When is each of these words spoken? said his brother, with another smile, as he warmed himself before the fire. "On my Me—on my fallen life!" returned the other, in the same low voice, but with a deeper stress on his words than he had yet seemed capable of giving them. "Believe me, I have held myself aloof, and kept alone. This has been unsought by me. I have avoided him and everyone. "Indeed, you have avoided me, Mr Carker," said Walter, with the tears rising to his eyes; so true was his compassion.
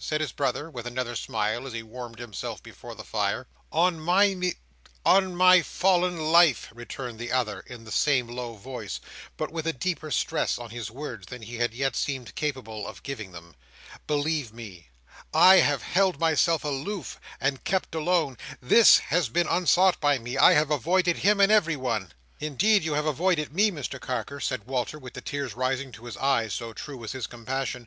said 0.00 0.20
his 0.20 0.32
brother, 0.32 0.68
with 0.68 0.88
another 0.88 1.14
smile, 1.14 1.64
as 1.64 1.72
he 1.72 1.84
warmed 1.84 2.18
himself 2.18 2.60
before 2.60 2.96
the 2.96 3.04
fire. 3.04 3.46
"On 3.70 4.00
my 4.00 4.34
Me—on 4.34 5.36
my 5.36 5.62
fallen 5.62 6.32
life!" 6.32 6.66
returned 6.74 7.20
the 7.20 7.30
other, 7.30 7.60
in 7.60 7.84
the 7.84 7.92
same 7.92 8.26
low 8.26 8.54
voice, 8.56 8.98
but 9.36 9.52
with 9.52 9.68
a 9.68 9.72
deeper 9.72 10.10
stress 10.10 10.58
on 10.58 10.70
his 10.70 10.90
words 10.90 11.28
than 11.28 11.42
he 11.42 11.58
had 11.58 11.74
yet 11.74 11.94
seemed 11.94 12.34
capable 12.34 12.88
of 12.88 13.04
giving 13.04 13.30
them. 13.30 13.54
"Believe 14.08 14.52
me, 14.52 14.88
I 15.32 15.58
have 15.58 15.82
held 15.82 16.18
myself 16.18 16.64
aloof, 16.64 17.20
and 17.40 17.62
kept 17.62 17.94
alone. 17.94 18.36
This 18.60 18.98
has 19.14 19.28
been 19.28 19.46
unsought 19.46 20.00
by 20.00 20.18
me. 20.18 20.36
I 20.36 20.54
have 20.54 20.72
avoided 20.72 21.18
him 21.18 21.38
and 21.40 21.52
everyone. 21.52 22.10
"Indeed, 22.40 22.82
you 22.82 22.94
have 22.94 23.06
avoided 23.06 23.54
me, 23.54 23.70
Mr 23.70 24.00
Carker," 24.00 24.40
said 24.40 24.64
Walter, 24.66 24.98
with 24.98 25.12
the 25.14 25.20
tears 25.20 25.54
rising 25.54 25.92
to 25.92 26.06
his 26.06 26.16
eyes; 26.16 26.52
so 26.52 26.72
true 26.72 26.96
was 26.96 27.12
his 27.12 27.28
compassion. 27.28 27.86